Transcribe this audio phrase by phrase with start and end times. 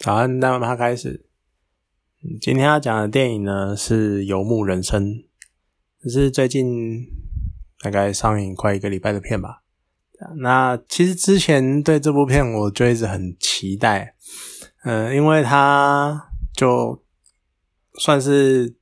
[0.00, 1.26] 早安，那么他开始。
[2.40, 5.08] 今天要讲的电影呢是《游牧人生》，
[6.02, 7.06] 这是最近
[7.82, 9.60] 大概上映快一个礼拜的片吧。
[10.38, 14.14] 那其实之前对这部片我就一直很期待，
[14.84, 17.02] 嗯，因为它就
[17.98, 18.74] 算是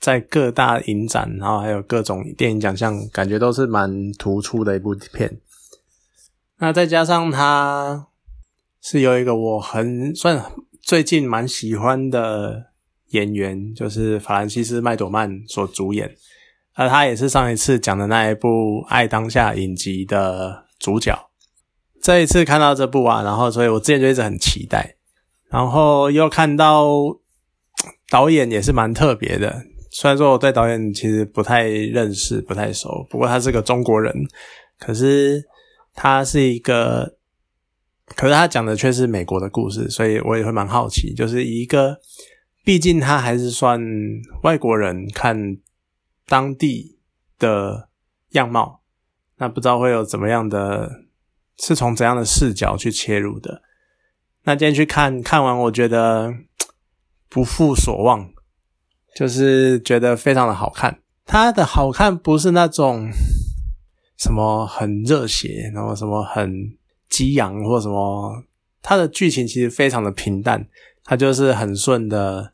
[0.00, 5.40] 在各大影展，然后还有各种电影奖项，感觉都是蛮突出的一部片。
[6.58, 8.08] 那再加上它
[8.86, 10.44] 是有一个我很算
[10.82, 12.66] 最近蛮喜欢的
[13.12, 16.14] 演员，就是法兰西斯麦朵曼所主演，
[16.74, 18.48] 而他也是上一次讲的那一部
[18.88, 21.18] 《爱当下》影集的主角。
[22.02, 24.96] 这一次看到这部啊，然后所以我之前就一直很期待，
[25.48, 26.86] 然后又看到
[28.10, 29.64] 导演也是蛮特别的。
[29.92, 34.14] 虽然说我对导演其实不太认识、不太熟，不过他是个中国人，
[34.78, 35.42] 可是
[35.94, 37.16] 他是一个。
[38.06, 41.98] 可是他讲的却是美国的故事，所以我也会蛮好奇，就是一个，
[42.62, 43.80] 毕竟他还是算
[44.42, 45.56] 外国人看
[46.26, 46.98] 当地
[47.38, 47.88] 的
[48.32, 48.82] 样貌，
[49.38, 51.06] 那不知道会有怎么样的，
[51.58, 53.62] 是从怎样的视角去切入的。
[54.42, 56.34] 那今天去看看完，我觉得
[57.30, 58.30] 不负所望，
[59.16, 61.00] 就是觉得非常的好看。
[61.24, 63.10] 它的好看不是那种
[64.18, 66.76] 什么很热血，然后什么很。
[67.14, 68.42] 激昂或什么，
[68.82, 70.66] 它的剧情其实非常的平淡，
[71.04, 72.52] 它就是很顺的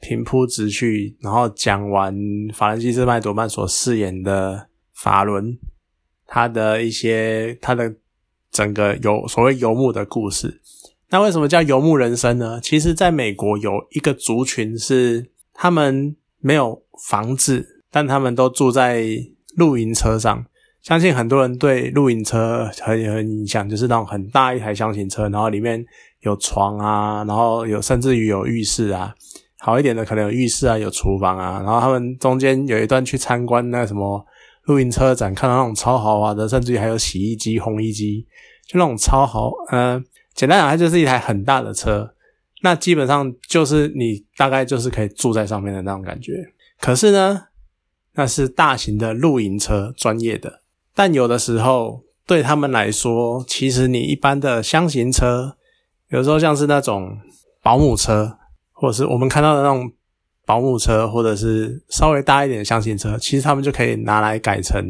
[0.00, 2.14] 平铺直叙，然后讲完
[2.54, 5.58] 法兰西斯麦朵曼所饰演的法伦，
[6.24, 7.96] 他的一些他的
[8.52, 10.60] 整个游所谓游牧的故事。
[11.10, 12.60] 那为什么叫游牧人生呢？
[12.62, 19.04] 其实在美国有一个族群是他们没有房子，但他们都住在
[19.56, 20.46] 露营车上。
[20.86, 25.84] 相信很多人对露营车很很印象，就是那种很大一台箱型车，然后里面
[26.20, 29.12] 有床啊，然后有甚至于有浴室啊，
[29.58, 34.24] 好一点的可能有浴室啊，有厨房啊，然后他们中间有一段去参观那什么
[34.66, 38.24] 露营车展，看到那种超豪华的，甚至于还有洗衣机、烘衣机，
[38.64, 40.04] 就那种超豪，嗯，
[40.34, 42.14] 简单讲，它就是一台很大的车，
[42.62, 46.32] 那基本上就是你大概就是可以住在上面的那种感觉。
[46.80, 47.46] 可是呢，
[48.14, 50.62] 那是大型的露营车，专业的。
[50.96, 55.58] 但有的时候对他们来说，其实你一般的箱型车，
[56.08, 57.18] 有时候像是那种
[57.62, 58.38] 保姆车，
[58.72, 59.92] 或者是我们看到的那种
[60.46, 64.82] 保姆车，或者是稍微大一点的箱型车，其实他们就可以拿来改成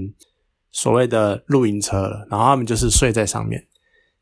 [0.71, 2.25] 所谓的露营车了。
[2.31, 3.67] 然后他们就是睡在上面。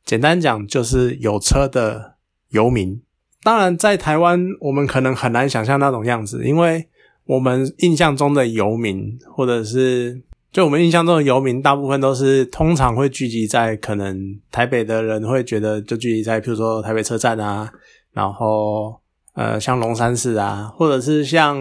[0.07, 2.15] 简单讲，就是有车的
[2.49, 3.03] 游民。
[3.43, 6.89] 当然，在台湾我们可能很难想象那种样子，因为
[7.27, 10.23] 我们印象中的游民，或者是。
[10.55, 14.17] 就我们印象中的游民，大部分都是通常会聚集在可能
[14.53, 17.69] 台北的人会觉得就聚集在，譬如说台北车站啊，
[18.13, 18.95] 然后
[19.35, 21.59] 呃像龙山寺啊，或者是像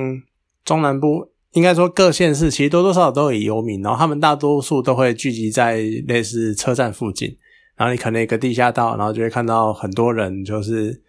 [0.64, 5.78] 中南部，应该说各县市其实多多少少都有游民，然后他们大多数都会聚集在
[6.08, 7.36] 类似车站附近，
[7.76, 11.02] 然后你可能一个地下道，然后就会看到很多人，就是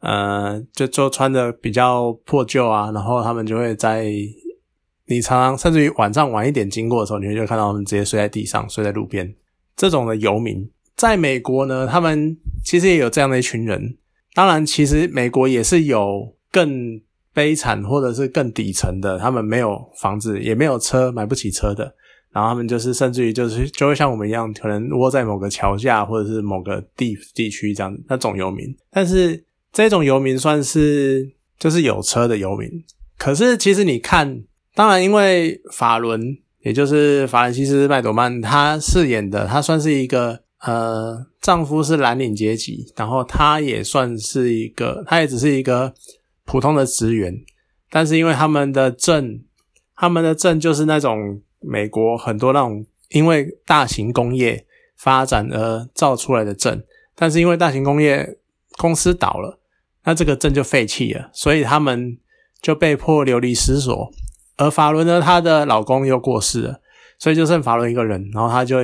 [0.00, 4.12] 呃就就穿的比较破旧啊，然后他们就会在。
[5.10, 9.34] 你常常甚至于晚上晚一点经过的时候，你会就看到他们直接睡在地上，睡在路边。
[9.76, 13.96] 这种的游民，在美国呢，他们其实也有这样的一群人。
[14.34, 17.00] 当然，其实美国也是有更
[17.34, 21.92] 悲惨或者是更底层的，他们没有房子，也没有车，买不起车的。
[22.30, 28.64] 然后他们就是甚至于就是就会像我们一样，可能窝在某个桥下或者是某个地地区这样那种游民。
[28.92, 31.28] 但是这种游民算是
[31.58, 32.70] 就是有车的游民。
[33.18, 34.44] 可是其实你看。
[34.74, 45.92] 当然，因为法伦，也就是法兰西斯麦朵曼，他饰演的，他算是一个呃，丈夫是蓝领阶级，然后他也算是一个，他也只是一个
[46.44, 47.34] 普通的职员，
[47.90, 49.44] 但是因为他们的镇，
[49.96, 54.66] 他们的镇就是那种美国很多那种因为大型工业
[54.96, 56.84] 发展而造出来的镇，
[57.16, 58.38] 但是因为大型工业
[58.76, 59.58] 公司倒了，
[60.04, 62.18] 那这个镇就废弃了，所以他们
[62.62, 64.12] 就被迫流离失所。
[64.60, 66.80] 而法伦呢，她的老公又过世了，
[67.18, 68.76] 所以就剩法伦一个人，然后她就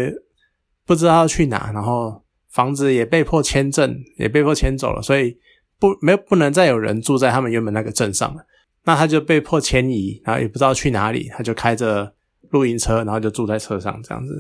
[0.86, 5.36] 不知道要去哪，然后房子也被迫迁镇，也被迫迁走了，所以
[5.78, 8.40] 不没有不能再有人住在他们原本那个镇上了。
[8.84, 12.14] 那他就被迫迁移，然后也不知道去哪里，他就开着
[12.50, 14.32] 露营车，然后就住在车上这样子。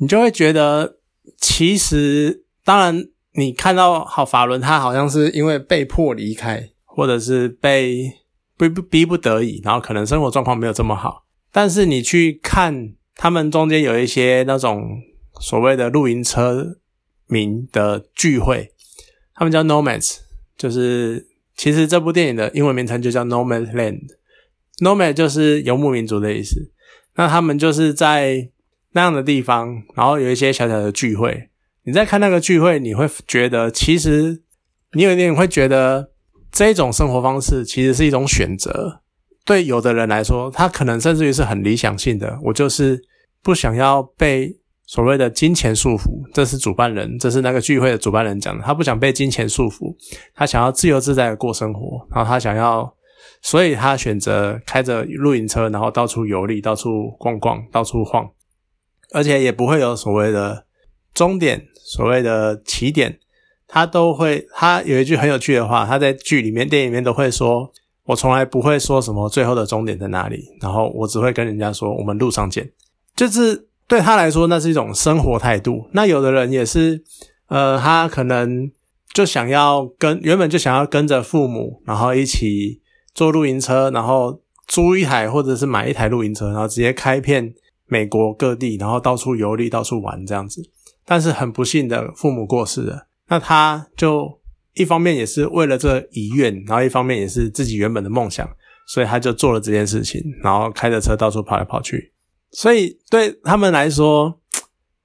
[0.00, 0.96] 你就会觉得，
[1.38, 3.04] 其实当然
[3.34, 8.10] 你看到好法伦，他好像是因为被迫离开，或者是被。
[8.68, 15.00] 逼不逼不得已，然后可能生活状况没有这么好，但是你去看他们中间有一些那种
[15.40, 16.76] 所谓的露营车
[17.26, 18.72] 民的聚会，
[19.34, 20.18] 他们叫 nomads，
[20.56, 21.26] 就是
[21.56, 24.00] 其实这部电影的英文名称就叫《Nomad Land》
[24.84, 26.70] ，Nomad 就是游牧民族的意思。
[27.16, 28.50] 那他们就是在
[28.92, 31.48] 那样的地方，然后有一些小小的聚会。
[31.84, 34.42] 你在看那个聚会，你会觉得其实
[34.92, 36.10] 你有一点会觉得
[36.52, 39.00] 这种生活方式其实是一种选择。
[39.44, 43.00] 对有的人来说，他可能甚至于是很理想性的，我就是
[43.42, 44.54] 不想要被
[44.86, 46.08] 所谓的金钱束缚。
[46.32, 49.94] 这是主办人，这是那个聚会的主办人讲的，他不想被金钱束缚，
[50.34, 52.94] 他想要自由自在的过生活，然后他想要。
[53.42, 58.28] 所以他选择开着露营车，然后到处游历、到处逛逛、到处晃，
[59.14, 60.66] 而且也不会有所谓的
[61.14, 63.18] 终点、所谓的起点。
[63.70, 67.70] 他都会，他有一句很有趣的话，他在剧里面、电影里面都会说
[68.04, 72.70] ：“我从来不会说什么最后的终点在哪里，然后我只会跟人家说我们路上见。”
[73.16, 75.88] 就是对他来说，那是一种生活态度。
[75.92, 77.02] 那有的人也是，
[77.48, 78.70] 呃，他可能
[79.14, 82.80] 就想要跟原本就想要跟着父母，然后一起。
[83.12, 87.52] 坐露营车，然后租一台或者是买一台露营车，然后直接开遍
[87.86, 90.62] 美国各地，然后到处游历、到处玩这样子。
[91.04, 93.08] 但是很不幸的，父母过世了。
[93.30, 94.38] 那他就
[94.74, 98.46] 一方面也是为了这遗愿，然后一方面也是自己原本的梦想，
[98.88, 102.12] 所以他就做了这件事情，然后开着车到处跑来跑去。
[102.50, 104.38] 所以对他们来说，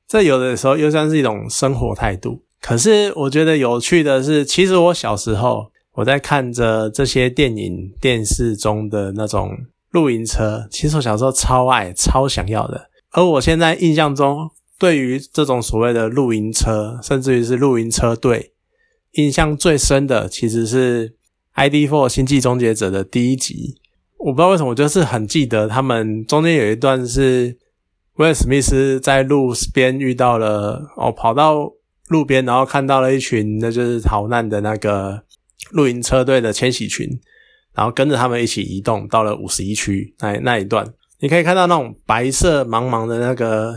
[0.10, 2.44] 这有的时候又算是一种生活态度。
[2.60, 5.72] 可是我觉得有趣的是，其实我小时候。
[5.98, 9.50] 我在看着这些电影、电视中的那种
[9.92, 12.90] 露营车，其实我小时候超爱、超想要的。
[13.12, 18.54] 而我现在印象中，对于这种所谓的露营车，甚至于是露营车队，
[19.14, 21.10] 印象最深的其实是
[21.54, 23.76] 《ID Four 星际终结者》的第一集。
[24.18, 27.58] 我不知道为什么，我就是很记得他们中间有一段是
[28.16, 31.72] 威尔史密斯在路边遇到了哦，跑到
[32.08, 35.24] 路边，然后看到了一群那就是逃难的那个。
[35.72, 37.10] 露营车队的迁徙群，
[37.74, 40.86] 然后跟着他们一起移动，到了五十一区那那一段，
[41.20, 43.74] 你可以看到那种白色茫茫的那个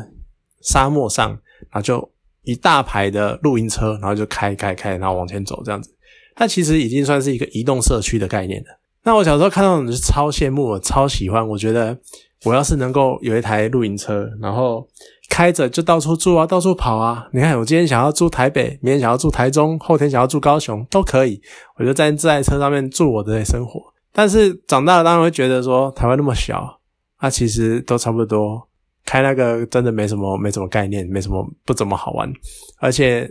[0.63, 2.11] 沙漠上，然后就
[2.43, 5.95] 一大排的露营车，然后就开开开，然后往前走这样子。
[6.35, 8.67] 它其实已经算是一个移动社区的概念了。
[9.03, 11.47] 那我小时候看到你，是超羡慕，我超喜欢。
[11.49, 11.99] 我觉得
[12.45, 14.87] 我要是能够有一台露营车，然后。
[15.31, 17.29] 开着就到处住啊，到处跑啊！
[17.35, 21.39] 你看，我今天想要住台北，明天想要住台中，后天想要住高雄，都可以。
[21.77, 23.79] 我就在这台车上面住我的生活。
[24.11, 26.81] 但是长大了，当然会觉得说，台湾那么小，
[27.19, 28.68] 它其实都差不多。
[29.09, 32.31] 开那个真的没什么，没什么概念，没什么不怎么好玩。
[32.79, 33.27] 而且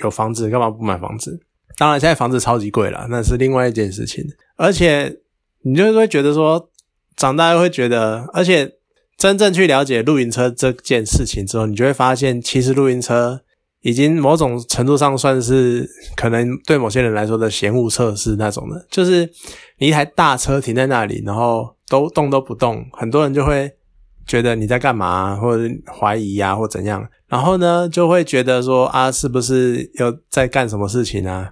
[0.00, 1.40] 有房子，干嘛不买房子？
[1.78, 4.22] 当然，现在房子超级贵了，那是另外一件事情。
[4.56, 5.20] 而且
[5.62, 6.68] 你就会觉得说，
[7.16, 8.74] 长大又会觉得，而且。
[9.18, 13.40] 真正去了解露营车这件事情之后，你就会发现，其实露营车
[13.82, 18.84] 已经某种程度上算是可能对某些人来说的嫌恶测试那种的。
[18.90, 19.30] 就是
[19.78, 23.70] 你一台大车停在那里，然后都动都不动，很多人就会
[24.32, 27.06] 觉得你在干嘛，或者怀疑呀，或怎样。
[27.28, 31.50] 然后呢，就会觉得说啊，是不是又在干什么事情啊？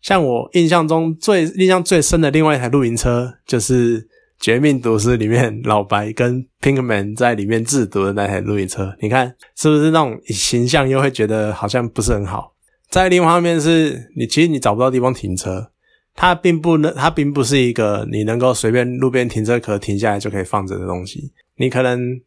[0.00, 4.06] 像我印象中最印象最深的另外一台露营车，就是。
[4.44, 12.52] 《绝命毒师》里面，老白跟 Pinkman 在里面制毒的那台露营车，你看是不是那种形象又会觉得好像不是很好？
[12.90, 15.70] 在另外一方面是，你其实你找不到地方停车，
[16.14, 21.32] 它并不能，它并不是一个你能够随便路边停车可停下来就可以放着的东西。
[21.56, 22.20] 你可能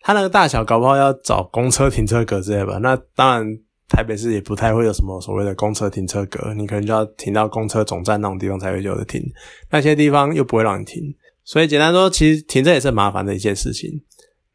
[0.00, 2.78] 它那个大小，搞不好要找公车停车格之类吧。
[2.82, 9.22] 那当然，台北市也不太会有什么所谓的公车停车格，你可能就要停到公车总站那种地方才会有的停，
[9.70, 11.02] 那些地方又不会让你停。
[11.44, 13.90] 所以简单说，其实停车也是麻烦的一件事情。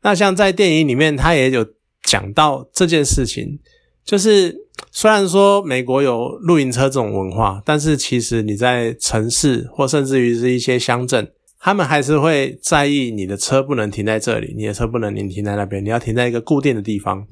[0.01, 1.65] 那像在电影里面，他也有
[2.03, 3.59] 讲到这件事情，
[4.03, 4.55] 就是
[4.91, 17.25] 虽然说美国有露营车这种文化，但是其实你在城市或甚至于是一些乡镇，他们还是会在意你的车不能停在这里，你的车不能停停在那边，你要停在一个固定的地方。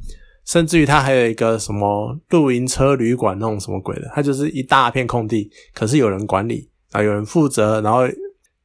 [0.46, 8.04] 甚至于它还有一个什么露营车旅馆那种什么鬼的，它就是一大片空地，可是有人管理啊，有人负责，然后。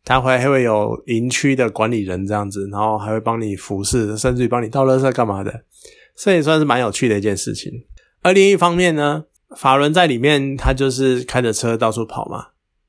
[0.05, 5.63] 他会还会有营区的管理人这样子，然后还会帮你服侍，甚至于帮你倒垃圾干嘛的，
[6.17, 7.71] 这也算是蛮有趣的一件事情。
[8.21, 9.27] 而另一方面呢，
[9.57, 12.47] 法伦在里面他就是开着车到处跑嘛。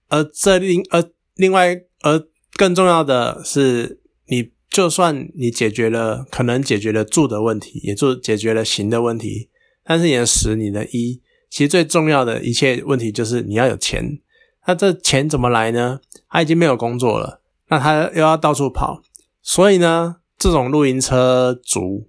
[0.10, 1.04] 而这另而
[1.36, 2.20] 另外而
[2.56, 9.50] 更重要的是，你就算你解决了可能解决了住的问题，也就解决了行的问题，
[9.84, 14.20] 但是你的十、你的一，其实最重要的一切问题就是你要有钱。
[14.66, 16.00] 那这钱怎么来呢？
[16.30, 19.02] 他已经没有工作了，那他又要到处跑，
[19.42, 22.08] 所以呢，这种露营车族、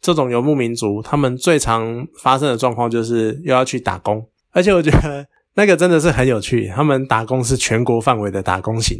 [0.00, 4.26] 这种游牧民族，他们最常发生的状况就是又要去打工。
[4.50, 6.70] 而且我觉得那个真的是很有趣。
[6.74, 8.98] 他们打工是全国范围的打工型，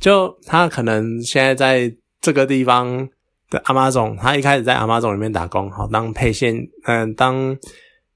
[0.00, 3.08] 就他可能现在在这个地方
[3.50, 7.56] 的阿妈总，他一开始在阿妈总里面打工，好当配线，嗯，当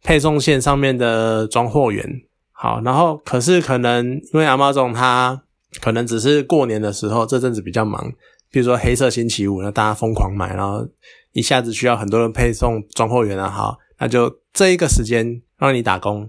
[0.03, 2.05] 配送线上面的装货员，
[2.53, 5.43] 好，然后可是可能因为阿妈总他
[5.81, 8.13] 可能只是过年的时候这阵子比较忙，
[8.51, 10.87] 比如说黑色星期五，那大家疯狂买，然后
[11.33, 16.29] 一下子需要很多人配送装货员啊，好，那就这一个时间让你打工。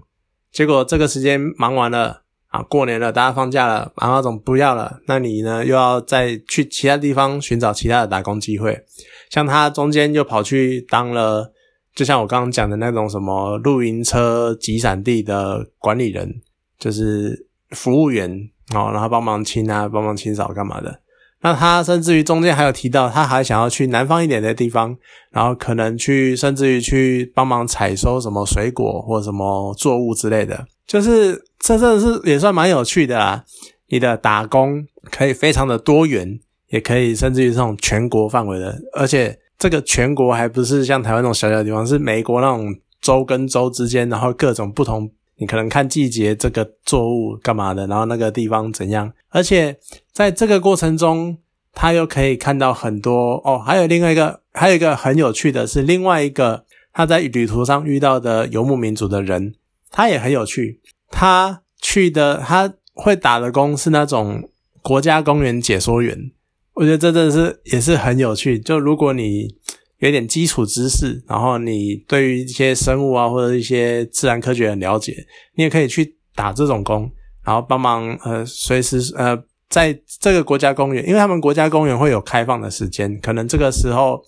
[0.50, 2.22] 结果这个时间忙完了
[2.56, 8.82] 啊，过年了，大家放假了，阿妈总不要了，那你呢又要再去其他地方寻找其他的打工机会。
[9.28, 11.52] 像他中间又跑去当了，
[11.94, 16.40] 就像我刚刚讲的那种什么露营车集散地的管理人，
[16.78, 18.30] 就是服务员
[18.74, 21.00] 哦，然后帮忙清啊，帮忙清扫干嘛的。
[21.42, 24.96] 那他甚至于中间还有提到，他还想要去南方一点的地方，
[25.30, 30.66] 然后可能去，甚至于去帮忙采收什么水果或什么作物之类的。
[30.86, 33.44] 就是这真的是也算蛮有趣的啦。
[33.88, 36.38] 你的打工可以非常的多元，
[36.68, 45.10] 也可以甚至于这种全国范围的，而且这个全国还不是像台湾那种小小的地方，是美国那种州跟州之间，然后各种不同。
[45.38, 49.76] 你可能看季节这个作物干嘛的，然后那个地方怎样，而且
[50.10, 51.36] 在这个过程中，
[51.74, 53.58] 他又可以看到很多哦。
[53.58, 59.52] 还有另外一个，还有一个很有趣的是，另外一个他在旅途上遇到的游牧民族的人，
[59.96, 60.80] 他也很有趣。
[61.10, 64.48] 他去的他会打的工是那种
[64.82, 66.30] 国家公园解说员，
[66.74, 68.58] 我觉得这真的是也是很有趣。
[68.58, 69.56] 就如果你。
[70.00, 77.10] 有点基础知识，然后你对于一些生物啊或者一些自然科学很了解，你也可以去打这种工，
[77.42, 79.34] 然后帮忙呃随时呃
[79.70, 84.22] 在这个国家公园，因为他们国家公园会有开放的时间，可能这个时候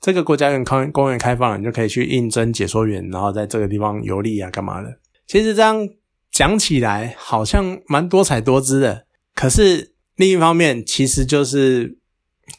[0.00, 4.88] 这个国家园公公园开放了，你就可以去应征解说员，然后在这个地方游历啊干嘛的。
[5.32, 5.88] 其实这样
[6.30, 11.96] 讲起来好像蛮多彩多姿的，可是另一方面其实就是。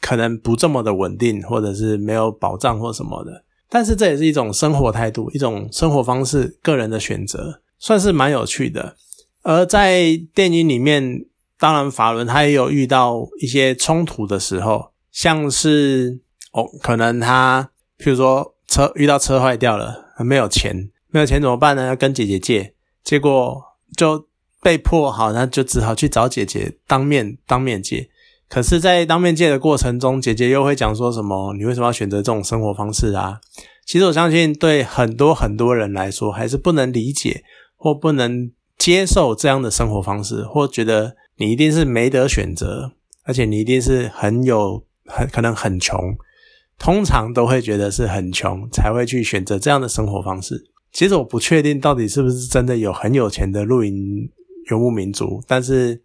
[0.00, 8.96] 可能不这么的稳定，或者是没有保障或什么的，但是这也是一种生活态度，一种生活方式，个人的选择，算是蛮有趣的。
[9.42, 11.26] 而在电影里面，
[11.58, 16.18] 当然法伦他也有遇到一些冲突的时候，像是
[16.52, 21.86] 哦，可能他譬如说车遇到车坏掉了，没有钱，没有钱怎么办呢？
[21.86, 23.62] 要跟姐姐借，结果
[23.96, 24.26] 就
[24.60, 28.10] 被迫好，那就只好去找姐姐当面当面借。
[28.48, 31.54] 可是，在当面借的过程中，姐姐又会讲说什么？
[31.54, 33.38] 你为什么要选择这种生活方式啊？
[33.86, 37.44] 其实我相信，对很多很多人来说，还是不能理解
[37.76, 42.90] 或不能接受这样的生活方式，或觉得你一定是没得选择，
[43.22, 45.96] 而且你一定是很有很可能很穷，
[46.76, 50.72] 通常都会觉得是很穷才会去选择这样的生活方式。
[50.94, 54.30] 其实我不确定到底是不是真的有很有钱的露营
[54.70, 56.00] 游牧民族，但是。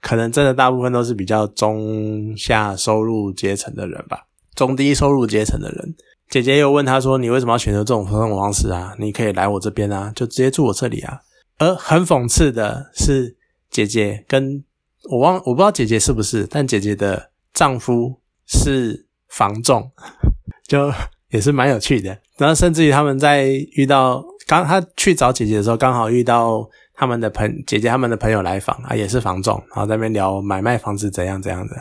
[0.00, 5.96] 可能真的大部分都是比较中下收入阶层的人吧，中低收入阶层的人。
[6.30, 8.94] 姐姐又问他说：“你为什么要选择这种生活方式啊？
[9.00, 11.20] 你可以来我这边啊，就直接住我这里啊。”
[11.58, 13.36] 而很讽刺的是，
[13.70, 14.62] 姐姐跟
[15.10, 19.90] 我忘我不知道姐姐是不是，但姐姐的丈夫是房仲，
[20.68, 20.92] 就
[21.30, 22.16] 也是蛮有趣的。
[22.38, 26.66] 然后甚至于他们在遇到刚他去找姐姐的时候，刚好遇到。
[27.00, 31.76] 他们的朋姐姐他们的朋友来访啊，也是房仲，然后在那边聊买卖房子怎样怎样的，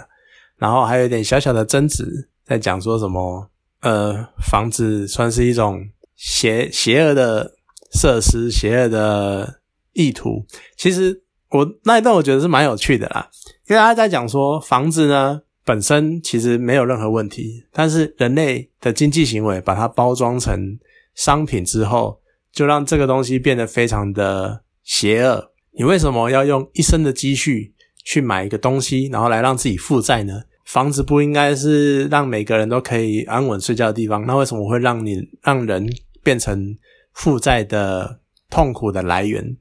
[0.57, 3.49] 然后还有一点小小的争执，在讲说什么
[3.81, 4.13] 呃，
[4.47, 5.83] 房子算是一种
[6.15, 7.51] 邪邪恶的
[7.95, 9.61] 设施，邪恶的
[9.93, 10.45] 意图。
[10.75, 13.27] 其实我那一段我觉得是蛮有趣的啦，
[13.67, 20.79] 因为他在讲说房子呢本身其实没有任何问题，但是人类的经济行为把它包装成
[21.13, 22.21] 商品之后，
[22.53, 24.63] 就让这个东西变得非常的。
[24.89, 27.73] 邪恶，你为什么要用一生的积蓄
[28.05, 30.43] 去买一个东西，然后来让自己负债呢？
[30.63, 35.85] 房子不应该是让每个人都可以安稳睡觉的地方，那为什么会让你让人
[36.23, 36.73] 变成
[37.11, 39.57] 负债的痛苦的来源？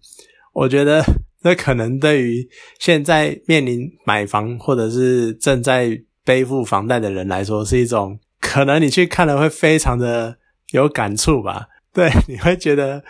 [0.53, 1.03] 我觉得
[1.47, 2.49] 这可能对于
[2.79, 10.37] 现在面临买房或者是正在背负房贷的人来说，是一种可能你去看了会非常的
[10.73, 11.67] 有感触吧？
[11.93, 13.03] 对， 你会觉得。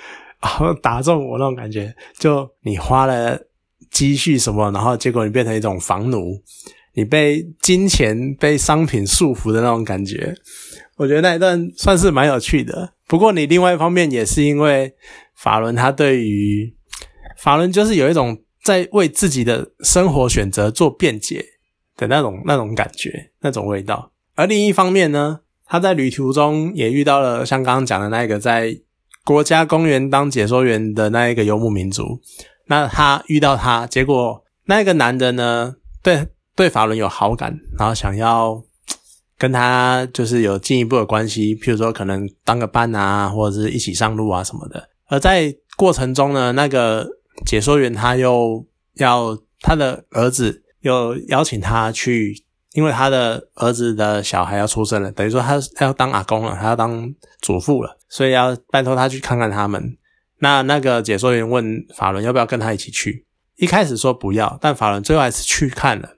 [0.81, 3.37] 打中我那种感觉，就你花了
[3.90, 6.40] 积蓄什么，然后结果你变成一种房奴，
[6.95, 10.33] 你被金钱、被商品束缚的那种感觉。
[10.99, 12.93] 我觉得那一段算是蛮有趣的。
[13.09, 14.95] 不过你另外一方面也是因为
[15.35, 16.73] 法伦他对于
[17.38, 21.45] 法伦就是有一种在为自己的生活选择做辩解
[21.97, 24.11] 的那种那种感觉、那种味道。
[24.35, 28.78] 而另一方面呢，他在旅途中也遇到了像刚刚讲的那一个在。
[29.25, 32.21] 国家公园当解说员的那一个游牧民族，
[32.66, 38.62] 那他遇到他，结果那个男的呢，对对法伦有好感，然后想要
[39.37, 44.88] 跟他就是有进一步的关系，譬如说可能当个伴啊，或者是一起上路啊什么的。
[45.09, 47.09] 而在过程中呢，那个
[47.45, 48.64] 解说员他又
[48.95, 52.35] 要他的儿子又邀请他去，
[52.73, 59.97] 因为他的儿子的小孩要出生了，等于说他要当阿公了，他要当祖父了，所以要拜托他去看看他们。
[60.38, 63.26] 那那个解说员问法伦要不要跟他一起去，
[63.57, 66.11] 一开始说不要，但法伦最后还是去看了。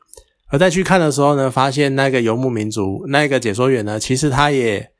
[0.48, 4.90] 而在去看的时候呢，发现那个游牧民族那个解说员呢，其实他也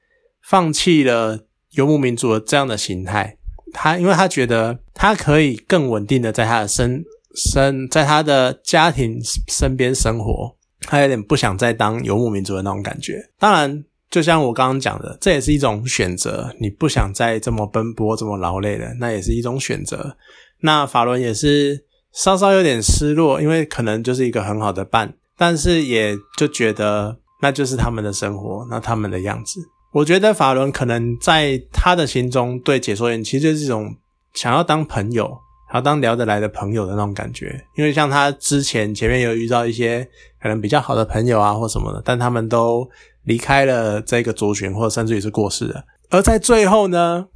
[0.43, 3.38] 放弃了游牧民族的这样的形态。
[3.73, 13.31] 他因为他觉得他可以更稳定的在他的身身在他的家庭身边生活，他有点不想再当游牧民族的那种感觉。
[13.39, 13.85] 当然。
[14.11, 16.51] 就像我刚刚讲的，这也是一种选择。
[16.59, 20.17] 你不想再这么奔波、这么劳累了，那也是一种选择。
[20.61, 29.61] 那法伦也是稍稍有点失落，因为可能就是一个很好的伴，但是也就觉得那就是他们的生活，那他们的样子。
[29.92, 33.95] 我觉得法伦可能在他的心中对解说员其实就是一种
[34.35, 35.37] 想要当朋友，
[35.75, 37.64] 要当聊得来的朋友的那种感觉。
[37.76, 40.09] 因为像他之前前面有遇到一些
[40.40, 42.88] 可能比较好的朋友啊或什么的，但他们都。
[43.25, 45.85] 离开了这个族群，或者甚至于是过世了。
[46.09, 47.26] 而在最后呢，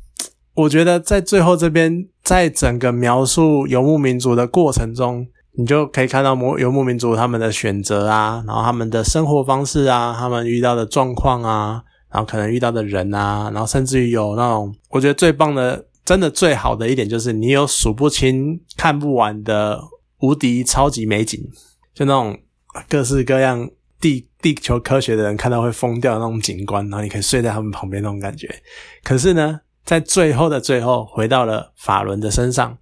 [0.55, 11.83] 我觉得在最后这边，在整个描述游牧民族的过程中，你就可以看到游牧民族他们的选择啊，然后他们的生活方式啊，他们遇到的状况啊，
[12.13, 19.81] 然后可能遇到的人啊，然后甚至于有那种，我觉得最棒的，真的最好的一点就是，你有数不清、看不完的
[20.21, 21.41] 无敌超级美景，
[21.95, 22.39] 就那种
[22.89, 23.71] 各式各样。
[24.03, 28.53] 地地球科学的人看到会疯掉的那种景观，然后你可以睡在他们旁边那种感觉。
[29.05, 32.79] 可是呢，在最后的最后，回到了法伦的身上，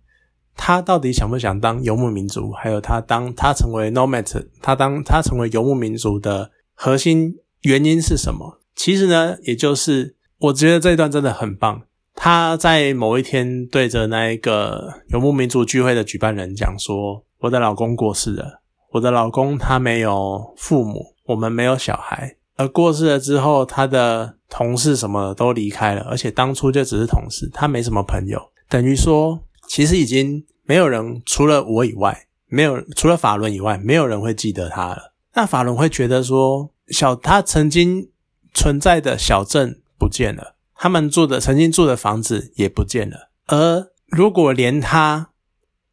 [0.57, 2.51] 他到底想不想当游牧民族？
[2.53, 8.60] 还有他当他成为 nomad，他当他成为游牧民族的核心原因是什么？
[8.75, 11.83] 其实呢，也就是我觉得这一段真的很棒。
[12.15, 18.61] 他在某一天对着那一个游牧民族聚会的举办人讲说：“我的老公过世了。”
[18.93, 35.15] 我的老公他没有父母，我们没有小孩，而过世了之后，他的同事什么都离开了，而且当初就只是同事，他没什么朋友，等于说其实已经没有人除了我以外，没有除了法伦以外，没有人会记得他了。
[35.35, 38.10] 那法伦会觉得说，小他曾经
[38.55, 45.31] 存在的小镇不见了，他们住的曾经住的房子也不见了，而如果连她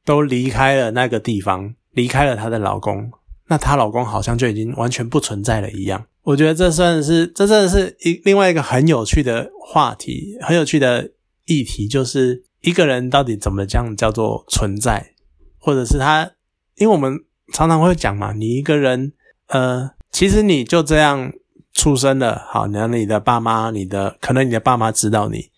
[0.06, 1.76] 都离开了那个地方。
[1.94, 3.12] 离开了她的老公，
[3.48, 6.06] 那她老公好像就已经完全不存在了一样。
[6.22, 11.10] 我觉得这算是，这真的是一另外一个很有趣的话题，很有趣的
[11.46, 15.14] 议题，就是一个人到底怎么这样叫做存在，
[15.58, 16.34] 或者是他，
[16.76, 17.18] 因为我们
[17.52, 19.14] 常常会讲嘛，你一个人，
[19.48, 21.34] 呃，其实你就这样
[21.78, 25.52] 出生了，好，然后你的爸妈，你的可能你的爸妈知道你，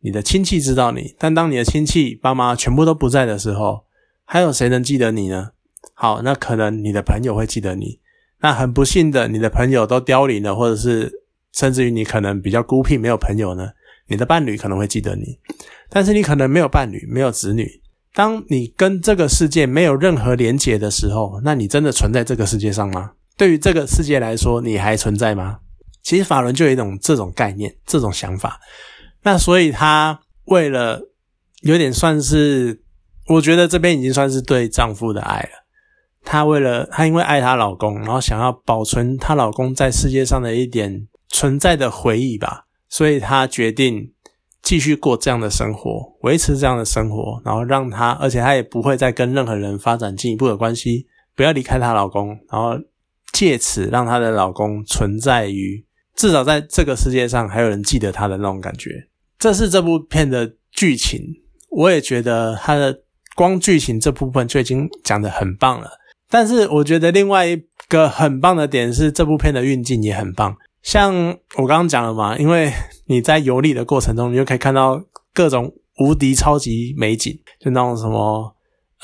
[0.00, 3.84] 你的亲戚知道你，但当你的亲戚爸妈全部都不在的时候，
[4.24, 5.50] 还有谁能记得你呢？
[5.92, 8.00] 好，那可能你的朋友会记得你。
[8.40, 11.12] 那很不幸的，你的朋友都凋零了，或者是
[11.52, 13.68] 甚至于你可能比较孤僻，没有朋友呢。
[14.08, 15.38] 你的伴侣可能会记得你，
[15.90, 17.68] 但是你可能没有伴侣，没有子女。
[18.14, 23.12] 当你跟这个世界没有任何连结的时候，那你真的存在这个世界上吗？
[23.36, 25.58] 对于这个世界来说，你还存在吗？
[26.06, 28.60] 其实法伦就有一种这种概念，这种想法。
[29.24, 31.00] 那所以他为了
[31.62, 32.80] 有点算是，
[33.26, 35.66] 我觉得这边已经算是对丈夫的爱了。
[36.24, 44.12] 她为了她因为爱她老公，然后想要保存她老公在世界上的一点存在的回忆吧，所以她决定
[44.62, 52.78] 继续过这样的生活，维持这样的生活，然后让她，而且她也不会再跟任何人发展进一步的关系，不要离开她老公，然后
[53.32, 55.84] 借此让她的老公存在于
[56.16, 58.90] 至少在这个世界上还有人记得他的那种感觉。
[59.38, 61.20] 这是这部片的剧情，
[61.70, 63.02] 我也觉得他的
[63.34, 65.90] 光剧情这部分就已经讲得很棒了。
[66.28, 70.56] 但是我觉得另外一个很棒的点是，这部片的运镜也很棒。
[70.82, 71.14] 像
[71.56, 72.72] 我刚刚讲了嘛，因为
[73.06, 75.00] 你在游历的过程中，你就可以看到
[75.34, 78.55] 各种无敌超级美景，就那种什么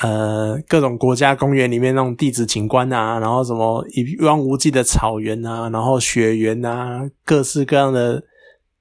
[0.03, 8.21] 呃各种国家公园里面那种地质景观啊，然后什么一望无际的草原啊，然后雪原啊，各式各样的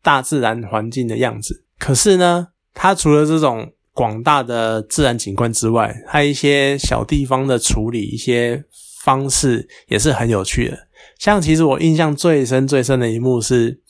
[0.03, 1.65] 大自然环境的样子。
[1.79, 8.65] 可是呢，它除了这种广大的自然景观之外，它一些小地方的处理一些
[9.05, 10.77] 方式也是很有趣的。
[11.19, 13.81] 像其实我印象最深最深的一幕是，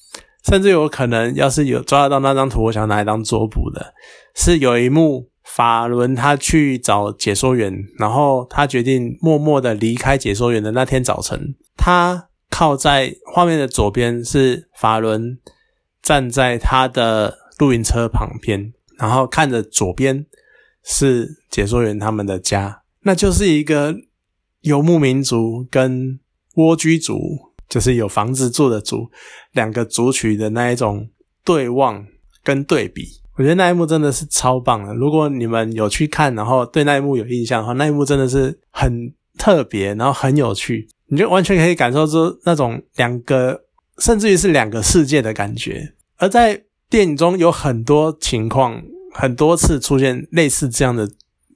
[0.45, 3.95] 甚至有可能要是有抓得到那张图，我想拿来当桌布的，
[4.35, 15.39] 是有一幕法伦他去找解说员，然后他决定默默的离开解说员的那天早晨，他靠在画面的左边是法伦
[16.03, 20.25] 站在他的露营车旁边，然后看着左边
[20.85, 23.95] 是解说员他们的家，那就是一个
[24.61, 26.21] 游牧民族跟
[26.55, 27.19] 蜗居族，
[27.69, 29.11] 就是有房子住的族，
[29.53, 31.09] 两个族群的那一种
[31.45, 32.07] 对望
[32.45, 34.95] 跟对比，我觉得那一幕真的是超棒的。
[34.95, 43.63] 如果你们有去看，然后对那一幕有印象的话，那一幕真的是很特别，然后很有趣，你就完全可以感受出那种两个，
[43.99, 45.95] 甚至于是两个世界的感觉。
[46.19, 48.83] 而在电影中有很多情况，
[49.15, 51.09] 很多次出现类似这样的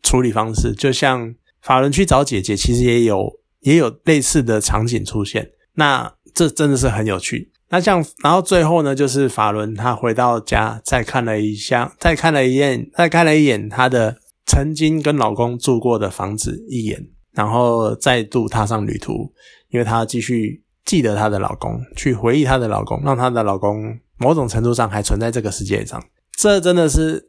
[0.02, 5.50] 处理方式，就像法伦去找姐姐，其实也有也有类似的场景出现。
[5.74, 7.52] 那这真的是很有趣。
[7.68, 17.00] 那像然后最后呢，就是法伦他回到家，再看了一下，再看了一眼，再看了一眼他的曾经跟老公住过的房子一眼，
[17.32, 19.32] 然后再度踏上旅途，
[19.70, 23.98] 因为她继续记得她的老公，去回忆她的老公，让她的老公。
[24.18, 26.02] 某种程度上还存在这个世界上，
[26.38, 27.22] 这真的是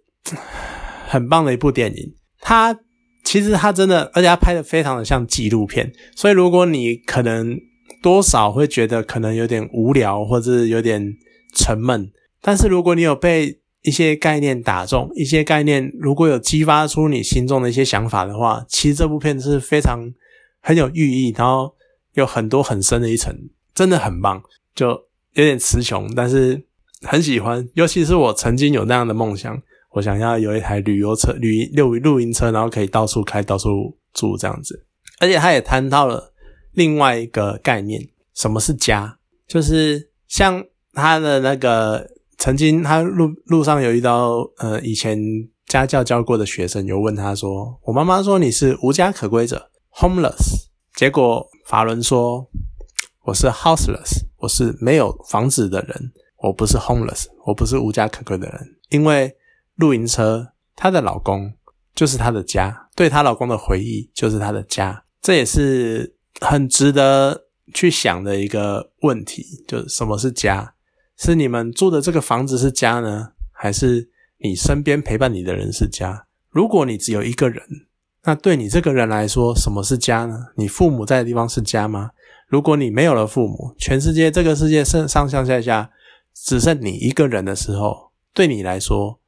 [1.05, 2.15] 很棒的一部电影。
[2.39, 2.73] 它
[3.25, 5.91] 其实它真的，而且它拍的非常的像纪录片。
[6.15, 7.59] 所以如果你可能
[8.01, 11.15] 多少会觉得可能有点无聊，或者有点
[11.53, 20.11] 沉闷，但是如果你有被一些概念打中，一些概念如果有激发出你心中的一些想法的话，其实这部片是非常
[20.61, 21.75] 很有寓意，然后
[22.13, 23.33] 有很多很深的一层，
[23.73, 24.41] 真的很棒。
[24.75, 24.89] 就
[25.33, 26.63] 有点词穷，但是。
[27.03, 34.83] 很喜欢，尤其是我曾经有那样的梦想，我想要有一台旅游车、旅露露营车，然后可以到处开、到处住这样子。
[35.19, 36.33] 而且他也谈到了
[36.77, 39.17] 另外一个概念，什么是家？
[39.47, 40.63] 就是像
[40.93, 45.19] 他的那个曾经，他路路上有遇到呃以前
[45.65, 52.47] 家教教过的学生，有问他说：“我妈妈说你是无家可归者，homeless。”结果法伦说
[53.25, 56.13] ：“我是 houseless，我是没有房子的人。”
[56.43, 59.35] 我不是 homeless，我不是无家可归的人，因为
[59.77, 61.51] 露营车，她的老公
[61.95, 70.73] 就是她的家，对她老公的回忆就是她的家，这也是很值得去想的一个问题，就是什么是家？
[71.17, 76.25] 是你们住的这个房子是家呢，还是你身边陪伴你的人是家？
[76.49, 77.63] 如果你只有一个人，
[78.23, 80.47] 那对你这个人来说，什么是家呢？
[80.55, 82.11] 你父母在的地方是家吗？
[82.47, 85.91] 如果你没有了父母，全世界这个世界上上上下下。
[86.39, 89.19] 只剩你一个人的时候，对你来说，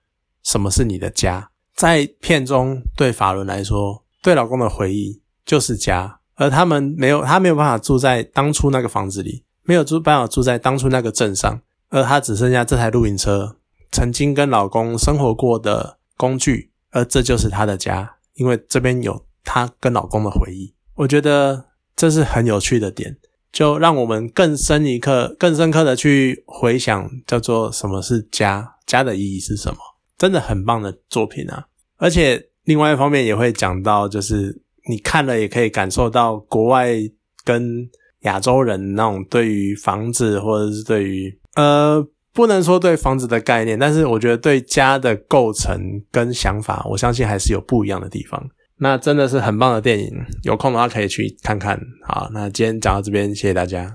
[0.44, 1.50] 什么是你的家？
[1.74, 13.58] 在片中，对法伦来说，对老公的回忆就是家，而他们没有，他没有办法住在当初那个房子里，没有住办法住在当初那个镇上，而他只剩下这台露营车，
[13.92, 20.74] 曾经跟老公生活过的工具，而这就是他的家，因为这边有他跟老公的回忆。
[20.96, 23.18] 我觉得这是很有趣的点。
[23.52, 28.76] 就让我们更深一刻、更深刻的去回想，叫做什么是家？
[28.86, 29.78] 家的意义是什么？
[30.16, 31.66] 真的很棒的作品啊！
[31.98, 36.94] 而且另外一方面也会讲到，就是你看了也可以感受到国外
[37.44, 37.90] 跟
[38.22, 48.50] 亚洲人那种对于房子，或者是对于呃，不能说对房子的概念，但是我觉得对家的构成跟想法，我相信还是有不一样的地方。
[48.82, 50.10] 那真的是很棒的电影，
[50.44, 51.78] 有空的话可以去看看。
[52.08, 53.94] 好，那今天讲到这边，谢谢大家。